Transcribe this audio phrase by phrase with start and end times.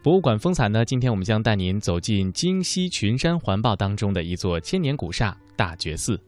[0.00, 0.84] 博物馆风采呢？
[0.84, 6.18] 今天我们将带您走进京西群山环抱当中的一座千年古刹大觉寺。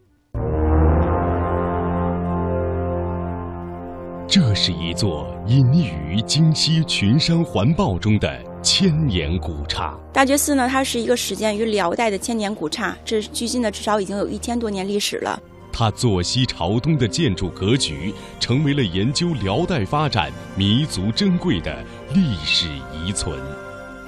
[4.27, 9.97] 这是一座隐匿于京西群山环抱中的千年古刹。
[10.13, 15.41] 大觉寺呢，它是一个始建于辽代的千年古刹，这距今呢至少已经有一千多年历史了。
[15.73, 23.39] 它坐西朝东的建筑格局，成为了研究辽代发展弥足珍贵的历史遗存。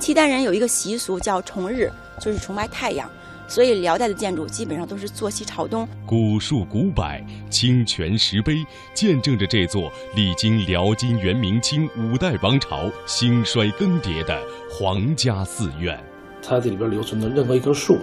[0.00, 1.88] 契丹人有一个习俗叫崇日，
[2.18, 3.08] 就是崇拜太阳，
[3.46, 5.86] 所以辽代的建筑基本上都是坐西朝东。
[6.04, 7.04] 古树古柏，
[7.48, 8.56] 清泉石碑，
[8.92, 14.36] 见证着这座历经辽金元明清五代王朝兴衰更迭的
[14.68, 15.96] 皇家寺院。
[16.42, 17.98] 它这里边留存的任何一棵树，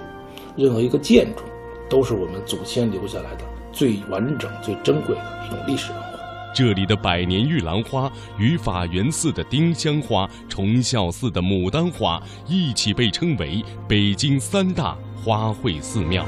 [0.56, 1.44] 任何一个建筑，
[1.90, 6.09] 都是我们祖先留下来的最完整、最珍贵的一种历史文化。
[6.54, 16.26] 这里的百年玉兰花与法源寺的丁香花、崇孝寺的牡丹花一起被称为北京三大花卉寺庙。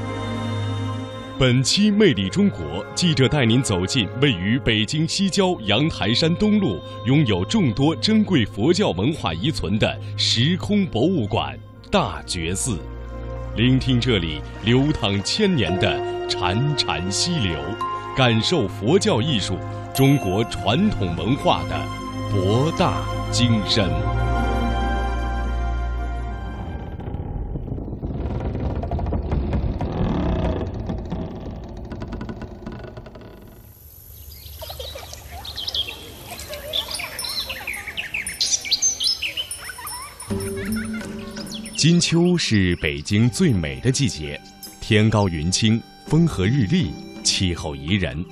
[1.38, 2.60] 本期《魅力中国》，
[2.94, 11.58] 记者带您走进位于北京西郊阳台山东路、拥有众多珍贵佛教文化遗存的时空博物馆
[11.90, 12.78] 大觉寺，
[13.56, 17.58] 聆听这里流淌千年的潺潺溪流，
[18.16, 19.58] 感受佛教艺术。
[19.94, 21.78] 中国传统文化的
[22.30, 23.90] 博大精深。
[41.76, 44.40] 金秋是北京最美的季节，
[44.80, 48.24] 天高云清，风和日丽，气候宜人。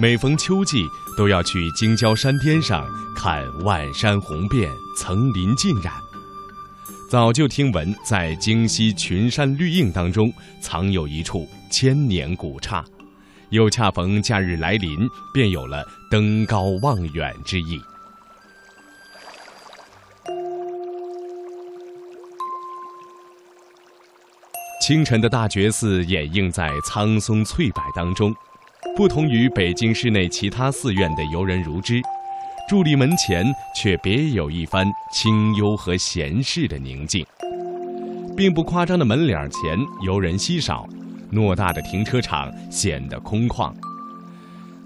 [0.00, 5.92] 每逢秋季，都要去京郊山巅上看万山红遍，层林尽染。
[7.10, 10.32] 早就听闻，在京西群山绿荫当中，
[10.62, 12.84] 藏有一处千年古刹，
[13.50, 17.80] 又恰逢假日来临，便有了登高望远之意。
[24.80, 28.32] 清晨的大觉寺掩映在苍松翠柏当中。
[28.96, 32.00] 不同于北京市内其他寺院的游人如织，
[32.68, 37.24] 伫立门前却别有一番清幽和闲适的宁静。
[38.36, 40.86] 并不夸张的门脸前游人稀少，
[41.32, 43.74] 偌大的停车场显得空旷。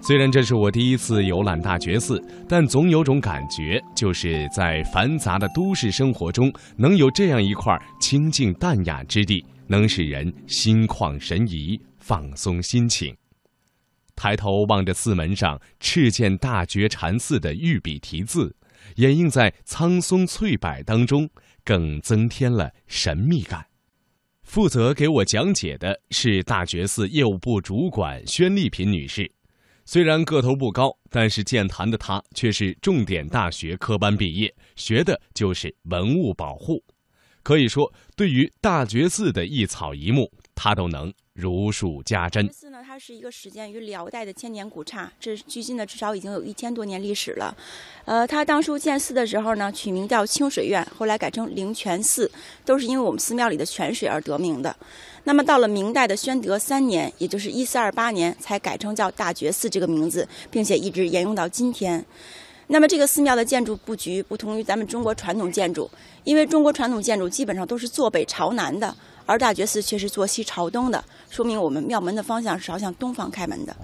[0.01, 13.15] 虽然这是我第一次游览大觉寺，但总有种感觉，就是在繁杂的都市生活中，能有这样一块清静淡雅之地，能使人心旷神怡，放松心情。
[14.23, 18.55] 抬头望着寺门上赤剑大觉禅寺的御笔题字，
[18.95, 21.29] 掩映在苍松翠柏当中，
[21.65, 23.65] 更增添了神秘感。
[24.43, 29.29] 负责给我讲解的是大觉寺业务部主管宣丽萍女士。
[29.83, 36.81] 虽然个头不高，但是健谈的她却是重点大学科班毕业，学的就是文物保护。
[37.43, 41.13] 可以说，对于大觉寺的一草一木，它都能。
[41.33, 42.47] 如数家珍。
[42.53, 47.57] 寺呢，它是一个始建于辽代的千年古刹，这距今呢至少已经有一千多年历史了。
[48.05, 52.29] 呃，它当初建寺的时候呢，取名叫清水院，后来改成灵泉寺，
[52.63, 54.75] 都是因为我们寺庙里的泉水而得名的。
[55.23, 62.05] 那么到了明代的宣德三年，也就是一四二八年，才改成叫大觉寺这个名字，并且一直沿用到今天。
[62.67, 65.89] 那么这个寺庙的建筑布局不同于咱们中国传统建筑，
[66.23, 68.95] 因为中国传统建筑基本上都是坐北朝南的。
[69.25, 73.75] 而大觉寺却是坐西朝东的，说明我们庙门的方向是朝向东方开门的。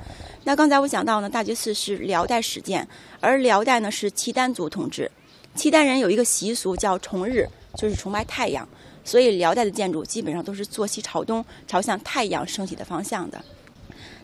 [0.44, 2.88] 那刚才我讲到呢，大觉寺是辽代始建，
[3.20, 5.10] 而辽代呢是契丹族统治，
[5.56, 8.68] 契丹人有一个习俗叫崇日，就是崇拜太阳，
[9.04, 13.42] 所以辽代的建筑基本上都是坐西朝东，朝向太阳升起的方向的。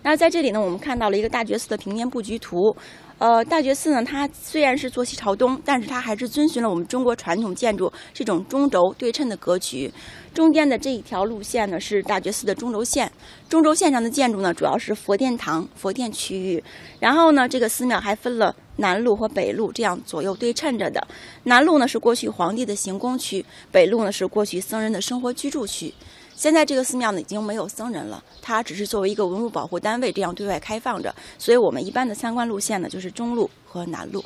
[0.03, 2.75] 那在这里呢，我们看到了一个大觉寺的平面布局图。
[3.17, 9.91] 呃，大觉寺呢，它虽然是坐西朝东，但是它还是遵循了我们中国传统建筑这种中轴对称的格局。
[10.33, 13.09] 中间的这一条路线呢，是大觉寺的中轴线。
[13.47, 16.61] 中轴线上的建筑呢，主要是佛殿堂、佛殿区域。
[16.99, 21.07] 然后呢，这个寺庙还分了南路和北路，这样左右对称着的。
[21.43, 25.93] 南路呢是过去皇帝的行宫区，北路呢是过去僧人的生活居住区。
[26.35, 34.23] 现在这个寺庙呢已经没有僧人了，它只是作为一个文物保护单位这样对外开放着，所以我们一般的参观路线呢就是中路和南路。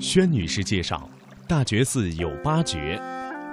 [0.00, 1.08] 宣女士介绍，
[1.48, 3.00] 大觉寺有八绝：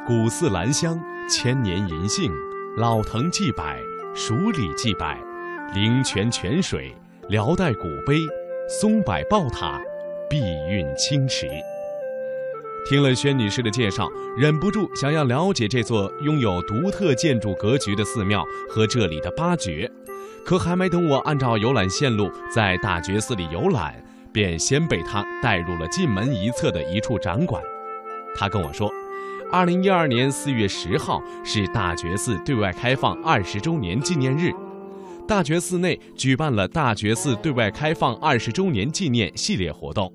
[0.06, 1.00] 古寺兰香、
[1.30, 2.32] 千年银杏、
[2.78, 3.64] 老藤祭柏、
[4.16, 5.16] 蜀李祭柏、
[5.74, 6.94] 灵泉泉水、
[7.30, 8.18] 辽代古碑、
[8.68, 9.80] 松柏宝塔、
[10.30, 11.48] 碧韵清池。
[12.86, 19.90] 听了宣女士的介绍，忍不住想要了解这座拥有独特建筑格局的寺庙和这里的八绝。
[20.46, 23.96] 可还没等我按照游览线路在大觉寺里游览，
[24.34, 27.64] 便先被他带入了进门一侧的一处展馆。
[28.36, 28.92] 他跟我说，
[29.50, 34.52] 二零一二年四月十号是大觉寺对外开放二十周年纪念日，
[35.26, 40.12] 大觉寺内举办了大觉寺对外开放二十周年纪念系列活动。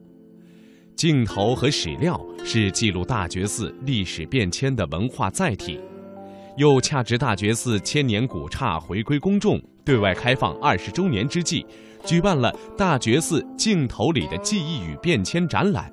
[0.98, 5.78] 镜头和史料是记录大觉寺历史变迁的文化载体，
[6.56, 11.64] 又恰值大觉寺千年古刹回归公众、对外开放二十周年之际，
[12.04, 15.88] 举办了大觉寺镜头里的记忆与变迁展览。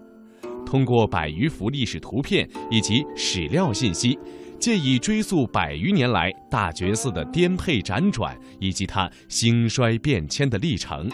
[0.66, 4.18] 通过百余幅历史图片以及史料信息，
[4.60, 11.08] 借以追溯百余年来大觉寺的颠沛辗转以及它兴衰变迁的历程。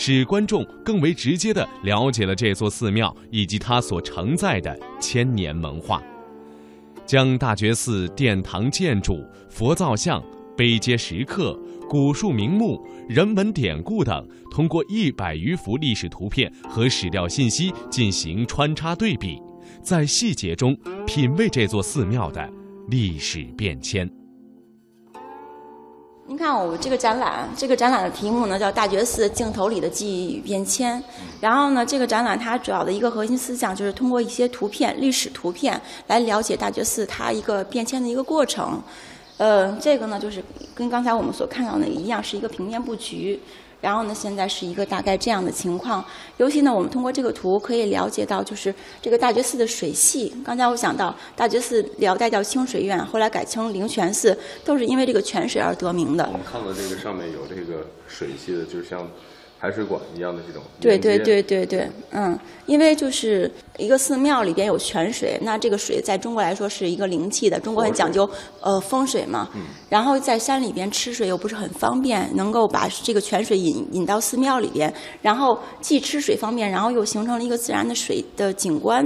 [0.00, 6.00] 使观众更为直接地了解了这座寺庙以及它所承载的千年文化，
[7.04, 10.22] 将大觉寺殿堂建筑、佛造像、
[10.56, 11.58] 碑碣石刻、
[11.90, 19.42] 古树名木、人文典故等，通过一百余幅历史图片和史料信息进行穿插对比，
[19.82, 20.78] 在细节中
[21.08, 22.48] 品味这座寺庙的
[22.86, 24.08] 历史变迁。
[26.28, 31.02] 您看我们这个展览，这个展览的题目呢叫《大觉寺镜头里的记忆与变迁》。
[31.40, 38.78] 然后呢，这个展览它主要的一个核心思想就是通过一些图片、历史图片来了解大觉寺它一个变迁的一个过程。
[39.38, 40.44] 呃，这个呢就是
[40.74, 43.40] 跟刚才我们所看到的一样，是一个平面布局。
[43.80, 46.04] 然后呢，现在是一个大概这样的情况。
[46.36, 50.34] 尤其呢，我们通过这个图可以了解到，就是这个大觉寺的水系。
[50.44, 56.24] 刚才我想到，大觉寺辽代叫清水院，后来改称灵泉寺，都是因为这个泉水而得名的。
[56.26, 59.08] 我们看到这个上面有这个水系的，就是像。
[59.60, 68.28] 排水管一样的这种，对对对对对，嗯，因为就是一个寺庙里边有泉水，那这个水在中国来说是一个灵气的，中国很讲究
[68.60, 69.48] 呃风水嘛，
[69.88, 79.04] 然后在山里边吃水又不是很方便，能够把这个泉水引引到寺庙里边，然后既吃水方便，然后又形成了一个自然的水的景观，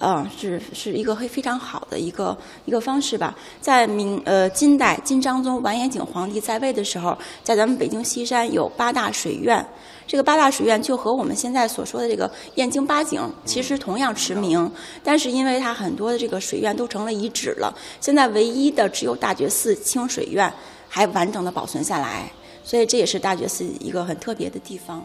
[0.00, 3.36] 嗯，是是一个非非常好的一个一个方式吧。
[3.60, 9.64] 在明呃金代金章宗完颜景皇帝在位的时候，在咱们北京西山有八大水院。
[10.06, 14.70] 这个八大水院就和我们现在所说的这个燕京八景其实同样驰名，
[15.02, 20.52] 但是因为它很多的这个水院都成了遗址了，现在唯一的只有大觉寺清水院
[20.88, 22.30] 还完整的保存下来，
[22.62, 25.02] 所以这也是大觉寺一个很特别的地方。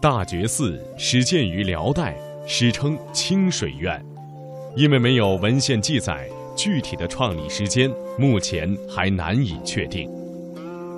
[0.00, 2.14] 大觉寺始建于辽代，
[2.46, 4.04] 史称清水院，
[4.76, 10.10] 因为没有文献记载，具体的创立时间目前还难以确定。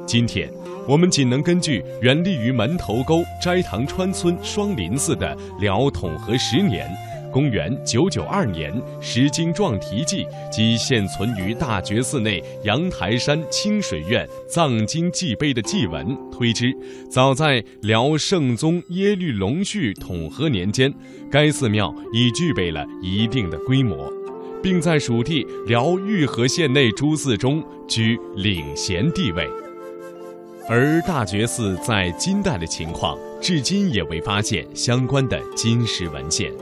[0.04, 0.50] 今天。
[0.88, 6.88] 我们仅能根据原立于门头沟斋堂川村双林寺的辽统和十年
[7.30, 16.74] （公元992年）石经状题记及现存于大觉寺内阳台山清水院藏经记碑的记文推知，
[17.10, 20.90] 早在辽圣宗耶律隆绪统和年间，
[21.30, 24.10] 该寺庙已具备了一定的规模，
[24.62, 29.46] 并在属地辽玉河县内诸寺中居领衔地位。
[30.70, 36.52] 而大觉寺在金代的情况，至今也未发现相关的金石文献。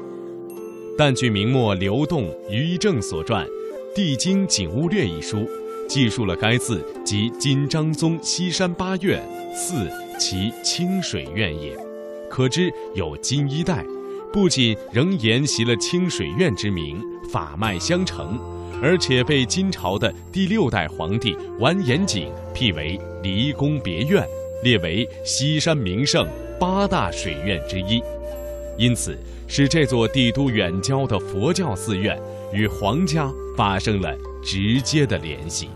[0.97, 3.45] 但据明末刘栋、于一正所传
[3.97, 5.49] 《地经景物略》一书，
[5.89, 9.21] 记述了该寺即金章宗西山八院
[9.53, 11.77] 寺其清水院也，
[12.31, 13.85] 可知有金一代，
[14.33, 18.56] 不仅仍沿袭了清水院之名，法脉相承。
[18.83, 24.27] 而且被金朝的第六代皇帝完颜景辟为离宫别院，
[24.63, 26.29] 列为西山名胜
[26.61, 28.03] 八大水院之一，
[28.77, 29.19] 因此
[29.49, 32.21] 使这座帝都远郊的佛教寺院
[32.53, 34.15] 与皇家发生了
[34.45, 35.71] 直接的联系。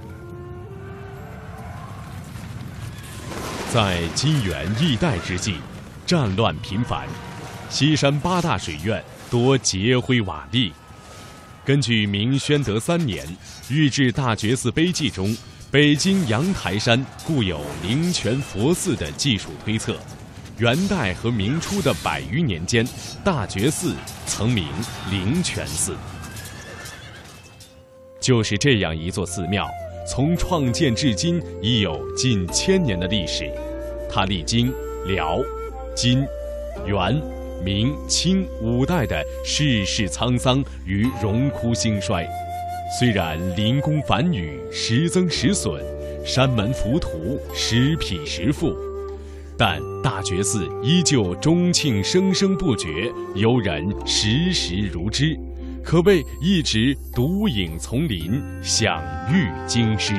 [3.73, 5.55] 在金元易代之际，
[6.05, 7.07] 战乱频繁，
[7.69, 10.73] 西山八大水院多劫灰瓦砾。
[11.63, 13.27] 根据明宣德三年
[13.69, 15.37] 《御制大觉寺碑记》中
[15.71, 19.95] 北京阳台山固有灵泉佛寺的技术推测，
[20.57, 22.87] 元代和明初的百余年间，
[23.23, 23.95] 大觉寺
[24.27, 24.67] 曾名
[25.11, 25.95] 灵泉寺。
[28.19, 29.69] 就是这样一座寺庙，
[30.11, 33.51] 从创建至今已有近千年的历史，
[34.11, 34.73] 它历经
[35.07, 35.39] 辽、
[35.95, 36.25] 金、
[36.87, 37.40] 元。
[37.65, 42.27] 明清五代的世事沧桑与荣枯兴衰，
[42.99, 45.83] 虽然临宫繁雨，时增时损，
[46.25, 48.75] 山门浮屠，时辟时复，
[49.59, 55.39] 但大觉寺依旧钟磬声声不绝，游人时时如织，
[55.85, 60.15] 可谓一直独影丛林，享誉京师。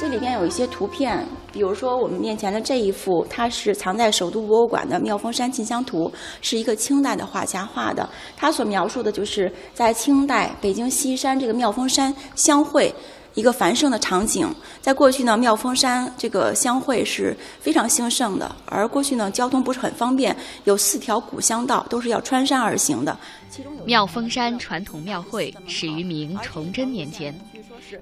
[0.00, 8.08] 这里边有一些图片，比如说我们面前的这一幅，它是藏在首都博物馆的《妙峰山沁香图》，是一个清代的画家画的。
[8.34, 12.90] 他所描述的就是在清代北京西山这个妙峰山相会。
[13.34, 23.16] 一个繁盛的场景，在过去呢，妙峰山这个相会是非常兴盛的，而过去呢，交通不是很方便，有四条古乡道，都是要穿山而行的。
[23.84, 27.32] 妙峰山传统庙会始于明崇祯年间，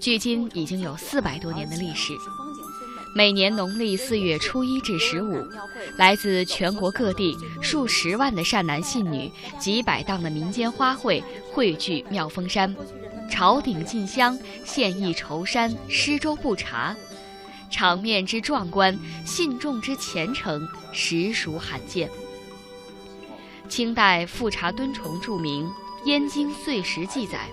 [0.01, 2.13] 距今已经有四百多年的历史。
[3.15, 5.45] 每年农历四月初一至十五，
[5.97, 12.75] 来自全国各地数十万的善男信女，几百档的民间花卉汇聚妙峰山。
[13.31, 16.95] 朝顶进香，献艺酬山，施粥布茶，
[17.71, 22.09] 场面之壮观，信众之虔诚，实属罕见。
[23.69, 25.67] 清代富察敦崇著名
[26.07, 27.49] 《燕京岁时》记载，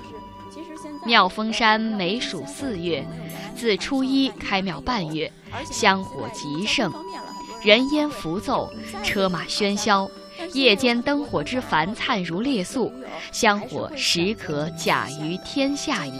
[1.05, 3.05] 妙峰山每暑四月，
[3.55, 5.31] 自初一开庙半月，
[5.71, 6.91] 香火极盛，
[7.63, 10.09] 人烟浮奏，车马喧嚣。
[10.51, 12.91] 夜间灯火之繁灿如列宿，
[13.31, 16.19] 香火实可甲于天下矣。